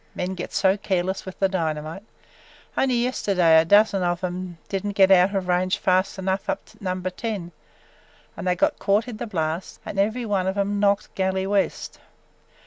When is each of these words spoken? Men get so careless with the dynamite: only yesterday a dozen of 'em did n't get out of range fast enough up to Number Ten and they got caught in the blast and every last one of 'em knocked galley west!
Men 0.15 0.33
get 0.33 0.51
so 0.51 0.77
careless 0.77 1.27
with 1.27 1.37
the 1.37 1.47
dynamite: 1.47 2.01
only 2.75 2.95
yesterday 2.95 3.59
a 3.61 3.65
dozen 3.65 4.01
of 4.01 4.23
'em 4.23 4.57
did 4.67 4.83
n't 4.83 4.95
get 4.95 5.11
out 5.11 5.35
of 5.35 5.47
range 5.47 5.77
fast 5.77 6.17
enough 6.17 6.49
up 6.49 6.65
to 6.65 6.83
Number 6.83 7.11
Ten 7.11 7.51
and 8.35 8.47
they 8.47 8.55
got 8.55 8.79
caught 8.79 9.07
in 9.07 9.17
the 9.17 9.27
blast 9.27 9.79
and 9.85 9.99
every 9.99 10.25
last 10.25 10.29
one 10.31 10.47
of 10.47 10.57
'em 10.57 10.79
knocked 10.79 11.13
galley 11.13 11.45
west! 11.45 11.99